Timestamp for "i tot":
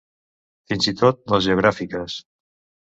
0.93-1.21